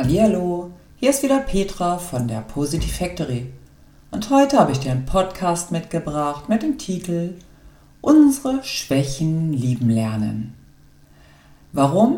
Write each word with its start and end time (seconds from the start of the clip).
Hallihallo, 0.00 0.70
hier 0.96 1.10
ist 1.10 1.22
wieder 1.22 1.40
Petra 1.40 1.98
von 1.98 2.26
der 2.26 2.40
Positive 2.40 2.90
Factory. 2.90 3.52
Und 4.10 4.30
heute 4.30 4.58
habe 4.58 4.72
ich 4.72 4.78
dir 4.78 4.92
einen 4.92 5.04
Podcast 5.04 5.72
mitgebracht 5.72 6.48
mit 6.48 6.62
dem 6.62 6.78
Titel 6.78 7.34
Unsere 8.00 8.64
Schwächen 8.64 9.52
lieben 9.52 9.90
lernen. 9.90 10.54
Warum 11.74 12.16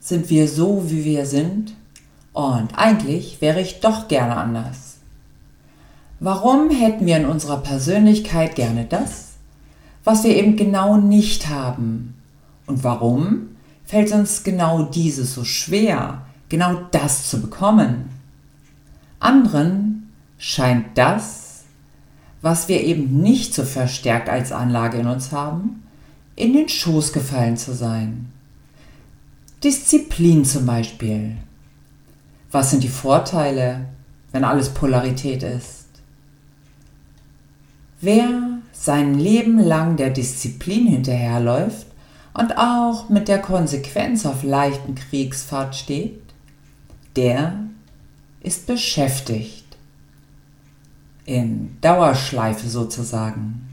sind 0.00 0.30
wir 0.30 0.48
so, 0.48 0.90
wie 0.90 1.04
wir 1.04 1.26
sind? 1.26 1.74
Und 2.32 2.70
eigentlich 2.78 3.42
wäre 3.42 3.60
ich 3.60 3.80
doch 3.80 4.08
gerne 4.08 4.34
anders. 4.34 4.96
Warum 6.20 6.70
hätten 6.70 7.04
wir 7.04 7.18
in 7.18 7.26
unserer 7.26 7.58
Persönlichkeit 7.58 8.54
gerne 8.54 8.86
das, 8.86 9.32
was 10.02 10.24
wir 10.24 10.34
eben 10.34 10.56
genau 10.56 10.96
nicht 10.96 11.50
haben? 11.50 12.14
Und 12.64 12.84
warum 12.84 13.50
fällt 13.84 14.12
uns 14.12 14.44
genau 14.44 14.84
dieses 14.84 15.34
so 15.34 15.44
schwer, 15.44 16.22
genau 16.48 16.82
das 16.90 17.28
zu 17.28 17.40
bekommen? 17.40 18.10
Anderen 19.20 20.12
scheint 20.38 20.96
das, 20.96 21.64
was 22.40 22.68
wir 22.68 22.82
eben 22.84 23.20
nicht 23.20 23.54
so 23.54 23.64
verstärkt 23.64 24.28
als 24.28 24.52
Anlage 24.52 24.98
in 24.98 25.06
uns 25.06 25.32
haben, 25.32 25.82
in 26.36 26.52
den 26.52 26.68
Schoß 26.68 27.12
gefallen 27.12 27.56
zu 27.56 27.74
sein. 27.74 28.32
Disziplin 29.64 30.44
zum 30.44 30.66
Beispiel. 30.66 31.36
Was 32.52 32.70
sind 32.70 32.84
die 32.84 32.88
Vorteile, 32.88 33.86
wenn 34.30 34.44
alles 34.44 34.68
Polarität 34.68 35.42
ist? 35.42 35.86
Wer 38.00 38.58
sein 38.72 39.18
Leben 39.18 39.58
lang 39.58 39.96
der 39.96 40.10
Disziplin 40.10 40.86
hinterherläuft 40.86 41.88
und 42.34 42.56
auch 42.56 43.08
mit 43.08 43.26
der 43.26 43.40
Konsequenz 43.40 44.24
auf 44.24 44.44
leichten 44.44 44.94
Kriegsfahrt 44.94 45.74
steht, 45.74 46.27
der 47.16 47.54
ist 48.40 48.66
beschäftigt. 48.66 49.64
In 51.24 51.76
Dauerschleife 51.80 52.68
sozusagen. 52.68 53.68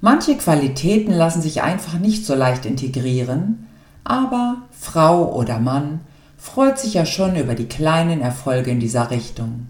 Manche 0.00 0.36
Qualitäten 0.36 1.12
lassen 1.12 1.40
sich 1.40 1.62
einfach 1.62 1.98
nicht 1.98 2.26
so 2.26 2.34
leicht 2.34 2.66
integrieren, 2.66 3.68
aber 4.04 4.62
Frau 4.72 5.32
oder 5.32 5.60
Mann 5.60 6.00
freut 6.36 6.78
sich 6.78 6.94
ja 6.94 7.06
schon 7.06 7.36
über 7.36 7.54
die 7.54 7.68
kleinen 7.68 8.20
Erfolge 8.20 8.72
in 8.72 8.80
dieser 8.80 9.10
Richtung. 9.10 9.68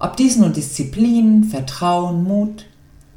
Ob 0.00 0.16
dies 0.16 0.36
nun 0.36 0.52
Disziplin, 0.52 1.44
Vertrauen, 1.44 2.24
Mut, 2.24 2.66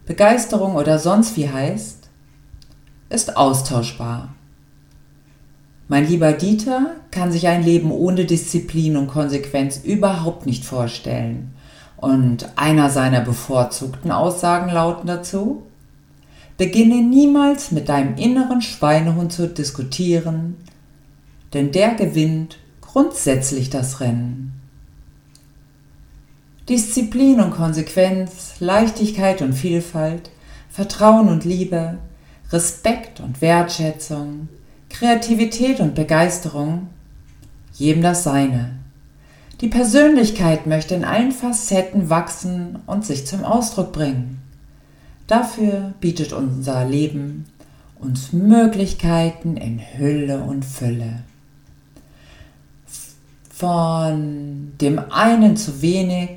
Begeisterung 0.06 0.76
oder 0.76 1.00
sonst 1.00 1.38
wie 1.38 1.50
heißt, 1.50 2.10
ist 3.10 3.36
austauschbar. 3.36 4.30
Mein 5.92 6.08
lieber 6.08 6.32
Dieter 6.32 6.96
kann 7.12 7.34
sich 7.34 7.50
ein 7.50 7.66
Leben 7.66 7.92
ohne 7.92 8.24
Disziplin 8.24 8.96
und 8.96 9.08
Konsequenz 9.08 9.82
überhaupt 9.84 10.46
nicht 10.46 10.64
vorstellen. 10.64 11.54
Und 11.98 12.48
einer 12.56 12.90
seiner 12.90 13.20
bevorzugten 13.20 14.10
Aussagen 14.10 14.72
lauten 14.72 15.06
dazu, 15.08 15.64
beginne 16.58 17.02
niemals 17.02 17.72
mit 17.72 17.90
deinem 17.90 18.16
inneren 18.16 18.62
Schweinehund 18.62 19.34
zu 19.34 19.50
diskutieren, 19.50 20.56
denn 21.54 21.74
der 21.74 21.96
gewinnt 21.96 22.58
grundsätzlich 22.80 23.70
das 23.70 24.00
Rennen. 24.00 24.54
Disziplin 26.70 27.42
und 27.42 27.52
Konsequenz, 27.52 28.62
Leichtigkeit 28.62 29.42
und 29.42 29.52
Vielfalt, 29.52 30.30
Vertrauen 30.70 31.28
und 31.28 31.44
Liebe, 31.44 31.98
Respekt 32.50 33.20
und 33.20 33.42
Wertschätzung, 33.42 34.48
Kreativität 34.92 35.80
und 35.80 35.96
Begeisterung, 35.96 36.88
jedem 37.74 38.04
das 38.04 38.24
Seine. 38.24 38.72
Die 39.62 39.68
Persönlichkeit 39.68 40.68
möchte 40.68 40.96
in 40.96 41.06
allen 41.06 41.32
Facetten 41.32 42.10
wachsen 42.10 42.80
und 42.86 43.06
sich 43.06 43.28
zum 43.28 43.44
Ausdruck 43.44 43.92
bringen. 43.92 44.42
Dafür 45.28 45.94
bietet 46.00 46.34
unser 46.34 46.86
Leben 46.86 47.46
uns 48.02 48.34
Möglichkeiten 48.34 49.58
in 49.58 49.80
Hülle 49.80 50.42
und 50.42 50.66
Fülle. 50.66 51.24
Von 53.50 54.74
dem 54.82 55.00
einen 55.12 55.56
zu 55.56 55.82
wenig 55.82 56.30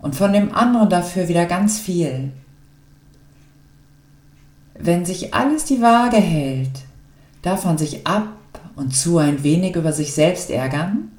und 0.00 0.14
von 0.14 0.32
dem 0.32 0.54
anderen 0.54 0.88
dafür 0.88 1.28
wieder 1.28 1.46
ganz 1.46 1.80
viel. 1.80 2.30
Wenn 4.78 5.04
sich 5.04 5.34
alles 5.34 5.64
die 5.64 5.82
Waage 5.82 6.16
hält, 6.16 6.70
darf 7.42 7.64
man 7.64 7.78
sich 7.78 8.06
ab 8.06 8.28
und 8.76 8.94
zu 8.94 9.18
ein 9.18 9.42
wenig 9.42 9.76
über 9.76 9.92
sich 9.92 10.12
selbst 10.12 10.50
ärgern, 10.50 11.10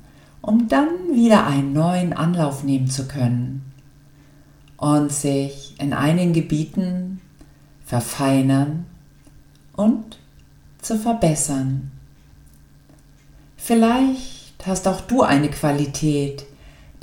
um 0.42 0.68
dann 0.68 0.88
wieder 1.14 1.46
einen 1.46 1.74
neuen 1.74 2.14
Anlauf 2.14 2.64
nehmen 2.64 2.88
zu 2.88 3.08
können 3.08 3.72
und 4.78 5.12
sich 5.12 5.76
in 5.80 5.94
einigen 5.94 6.34
Gebieten 6.34 7.22
verfeinern 7.86 8.86
und 9.74 10.18
zu 10.82 10.98
verbessern. 10.98 11.92
Vielleicht 13.58 14.66
hast 14.66 14.88
auch 14.88 15.02
du 15.02 15.22
eine 15.22 15.50
Qualität, 15.50 16.46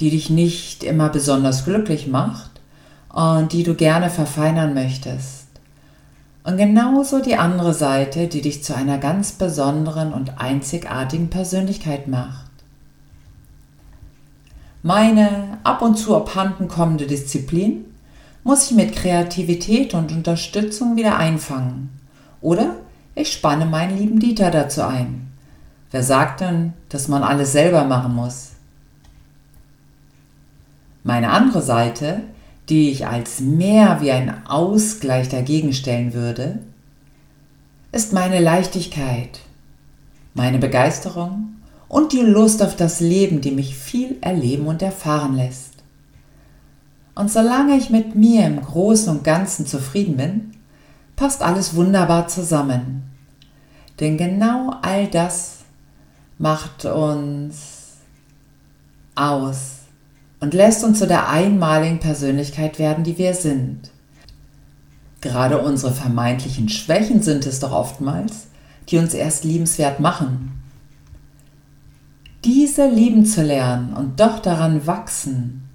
die 0.00 0.10
dich 0.10 0.30
nicht 0.30 0.82
immer 0.82 1.08
besonders 1.08 1.64
glücklich 1.64 2.08
macht 2.08 2.50
und 3.10 3.52
die 3.52 3.62
du 3.62 3.74
gerne 3.74 4.10
verfeinern 4.10 4.74
möchtest. 4.74 5.47
Und 6.48 6.56
genauso 6.56 7.20
die 7.20 7.36
andere 7.36 7.74
Seite, 7.74 8.26
die 8.26 8.40
dich 8.40 8.64
zu 8.64 8.74
einer 8.74 8.96
ganz 8.96 9.32
besonderen 9.32 10.14
und 10.14 10.40
einzigartigen 10.40 11.28
Persönlichkeit 11.28 12.08
macht. 12.08 12.50
Meine 14.82 15.58
ab 15.62 15.82
und 15.82 15.96
zu 15.96 16.16
abhanden 16.16 16.66
kommende 16.66 17.06
Disziplin 17.06 17.84
muss 18.44 18.70
ich 18.70 18.76
mit 18.78 18.96
Kreativität 18.96 19.92
und 19.92 20.10
Unterstützung 20.10 20.96
wieder 20.96 21.18
einfangen. 21.18 21.90
Oder 22.40 22.76
ich 23.14 23.30
spanne 23.30 23.66
meinen 23.66 23.98
lieben 23.98 24.18
Dieter 24.18 24.50
dazu 24.50 24.84
ein. 24.84 25.30
Wer 25.90 26.02
sagt 26.02 26.40
denn, 26.40 26.72
dass 26.88 27.08
man 27.08 27.24
alles 27.24 27.52
selber 27.52 27.84
machen 27.84 28.14
muss? 28.14 28.52
Meine 31.04 31.28
andere 31.28 31.60
Seite, 31.60 32.22
die 32.68 32.90
ich 32.90 33.06
als 33.06 33.40
mehr 33.40 34.00
wie 34.00 34.12
ein 34.12 34.46
Ausgleich 34.46 35.28
dagegen 35.28 35.72
stellen 35.72 36.12
würde, 36.12 36.58
ist 37.92 38.12
meine 38.12 38.40
Leichtigkeit, 38.40 39.40
meine 40.34 40.58
Begeisterung 40.58 41.56
und 41.88 42.12
die 42.12 42.20
Lust 42.20 42.62
auf 42.62 42.76
das 42.76 43.00
Leben, 43.00 43.40
die 43.40 43.50
mich 43.50 43.76
viel 43.76 44.18
erleben 44.20 44.66
und 44.66 44.82
erfahren 44.82 45.36
lässt. 45.36 45.74
Und 47.14 47.32
solange 47.32 47.76
ich 47.76 47.90
mit 47.90 48.14
mir 48.14 48.46
im 48.46 48.60
Großen 48.60 49.08
und 49.08 49.24
Ganzen 49.24 49.66
zufrieden 49.66 50.16
bin, 50.16 50.52
passt 51.16 51.42
alles 51.42 51.74
wunderbar 51.74 52.28
zusammen. 52.28 53.02
Denn 53.98 54.16
genau 54.16 54.76
all 54.82 55.08
das 55.08 55.64
macht 56.38 56.84
uns 56.84 57.96
aus 59.16 59.77
und 60.40 60.54
lässt 60.54 60.84
uns 60.84 60.98
zu 60.98 61.06
der 61.06 61.28
einmaligen 61.28 61.98
Persönlichkeit 61.98 62.78
werden, 62.78 63.04
die 63.04 63.18
wir 63.18 63.34
sind. 63.34 63.90
Gerade 65.20 65.58
unsere 65.58 65.92
vermeintlichen 65.92 66.68
Schwächen 66.68 67.22
sind 67.22 67.44
es 67.46 67.58
doch 67.60 67.72
oftmals, 67.72 68.46
die 68.88 68.98
uns 68.98 69.14
erst 69.14 69.44
liebenswert 69.44 69.98
machen. 70.00 70.52
Diese 72.44 72.88
lieben 72.88 73.26
zu 73.26 73.42
lernen 73.42 73.94
und 73.94 74.20
doch 74.20 74.38
daran 74.38 74.86
wachsen, 74.86 75.68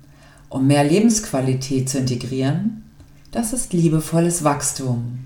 um 0.47 0.65
mehr 0.65 0.83
Lebensqualität 0.83 1.89
zu 1.89 1.97
integrieren, 1.97 2.83
das 3.31 3.51
ist 3.51 3.73
liebevolles 3.73 4.43
Wachstum. 4.43 5.25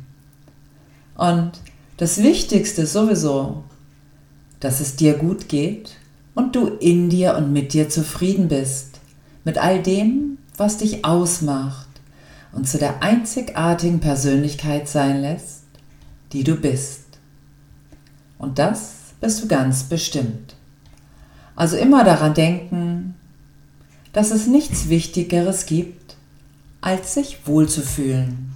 Und 1.16 1.52
das 1.98 2.24
Wichtigste 2.24 2.84
ist 2.84 2.94
sowieso, 2.94 3.64
dass 4.60 4.80
es 4.80 4.96
dir 4.96 5.14
gut 5.14 5.48
geht 5.48 5.98
und 6.34 6.56
du 6.56 6.68
in 6.68 7.10
dir 7.10 7.36
und 7.36 7.54
mit 7.54 7.74
dir 7.74 7.90
zufrieden 7.90 8.48
bist 8.48 8.97
mit 9.48 9.58
all 9.58 9.82
dem, 9.82 10.40
was 10.58 10.78
dich 10.78 11.06
ausmacht 11.06 11.88
und 12.52 12.68
zu 12.68 12.78
der 12.78 13.02
einzigartigen 13.02 14.02
Persönlichkeit 14.02 14.90
sein 14.90 15.22
lässt, 15.22 15.64
die 16.34 16.44
du 16.44 16.58
bist. 16.58 17.06
Und 18.38 18.60
das 18.60 19.14
bist 19.22 19.42
du 19.42 19.48
ganz 19.48 19.86
bestimmt. 19.86 20.58
Also 21.56 21.78
immer 21.78 22.04
daran 22.04 22.34
denken, 22.34 23.16
dass 24.12 24.32
es 24.32 24.48
nichts 24.48 24.90
Wichtigeres 24.90 25.66
gibt, 25.66 26.18
als 26.82 27.14
sich 27.14 27.48
wohlzufühlen. 27.48 28.52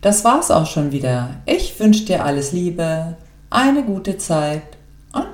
Das 0.00 0.24
war's 0.24 0.50
auch 0.50 0.66
schon 0.66 0.92
wieder. 0.92 1.42
Ich 1.44 1.78
wünsche 1.78 2.06
dir 2.06 2.24
alles 2.24 2.52
Liebe, 2.52 3.18
eine 3.50 3.84
gute 3.84 4.16
Zeit 4.16 4.78
und 5.12 5.26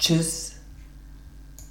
tschüss. 0.00 0.53